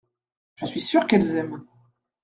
[0.55, 1.63] Je suis sûr qu’elles aiment.